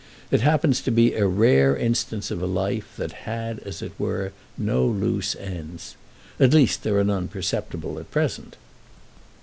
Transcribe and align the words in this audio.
It 0.31 0.41
happens 0.41 0.81
to 0.81 0.89
be 0.91 1.13
a 1.13 1.27
rare 1.27 1.77
instance 1.77 2.31
of 2.31 2.41
a 2.41 2.47
life 2.47 2.95
that 2.97 3.11
had, 3.29 3.59
as 3.59 3.83
it 3.83 3.91
were, 3.99 4.33
no 4.57 4.83
loose 4.83 5.35
ends. 5.35 5.95
At 6.39 6.55
least 6.55 6.81
there 6.81 6.97
are 6.97 7.03
none 7.03 7.27
perceptible 7.27 7.99
at 7.99 8.09
present." 8.09 8.57